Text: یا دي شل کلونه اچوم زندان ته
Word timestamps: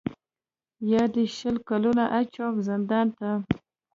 یا 0.91 1.03
دي 1.13 1.25
شل 1.37 1.55
کلونه 1.69 2.03
اچوم 2.19 2.55
زندان 2.67 3.07
ته 3.17 3.29